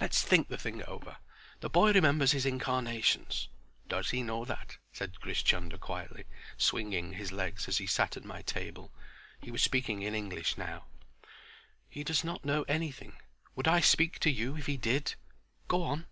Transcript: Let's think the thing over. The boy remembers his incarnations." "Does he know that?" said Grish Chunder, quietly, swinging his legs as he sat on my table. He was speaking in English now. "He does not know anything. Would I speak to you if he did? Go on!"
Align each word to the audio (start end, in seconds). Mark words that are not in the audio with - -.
Let's 0.00 0.22
think 0.22 0.48
the 0.48 0.56
thing 0.56 0.82
over. 0.84 1.18
The 1.60 1.68
boy 1.68 1.92
remembers 1.92 2.32
his 2.32 2.46
incarnations." 2.46 3.48
"Does 3.86 4.08
he 4.08 4.22
know 4.22 4.46
that?" 4.46 4.78
said 4.90 5.20
Grish 5.20 5.44
Chunder, 5.44 5.76
quietly, 5.76 6.24
swinging 6.56 7.12
his 7.12 7.30
legs 7.30 7.68
as 7.68 7.76
he 7.76 7.86
sat 7.86 8.16
on 8.16 8.26
my 8.26 8.40
table. 8.40 8.90
He 9.42 9.50
was 9.50 9.62
speaking 9.62 10.00
in 10.00 10.14
English 10.14 10.56
now. 10.56 10.86
"He 11.90 12.04
does 12.04 12.24
not 12.24 12.42
know 12.42 12.62
anything. 12.62 13.18
Would 13.54 13.68
I 13.68 13.80
speak 13.80 14.18
to 14.20 14.30
you 14.30 14.56
if 14.56 14.64
he 14.64 14.78
did? 14.78 15.12
Go 15.68 15.82
on!" 15.82 16.06